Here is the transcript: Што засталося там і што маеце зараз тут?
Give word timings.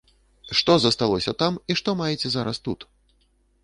Што 0.59 0.77
засталося 0.85 1.35
там 1.43 1.61
і 1.71 1.79
што 1.83 1.97
маеце 2.03 2.27
зараз 2.39 2.57
тут? 2.71 2.79